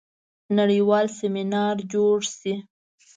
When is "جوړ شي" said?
1.91-2.53